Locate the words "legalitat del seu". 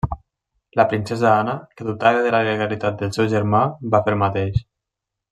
2.47-3.29